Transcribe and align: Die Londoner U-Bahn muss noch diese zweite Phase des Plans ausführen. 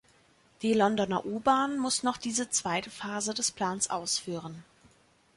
Die 0.63 0.73
Londoner 0.73 1.27
U-Bahn 1.27 1.77
muss 1.77 2.01
noch 2.01 2.17
diese 2.17 2.49
zweite 2.49 2.89
Phase 2.89 3.35
des 3.35 3.51
Plans 3.51 3.91
ausführen. 3.91 4.63